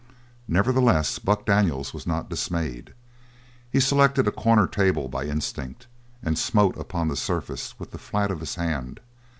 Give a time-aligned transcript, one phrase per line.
[0.47, 2.95] Nevertheless Buck Daniels was not dismayed.
[3.69, 5.85] He selected a corner table by instinct
[6.23, 8.99] and smote upon the surface with the flat of his hand.